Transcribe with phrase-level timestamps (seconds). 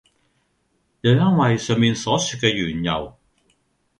[1.01, 3.15] 又因爲上面所說的緣由，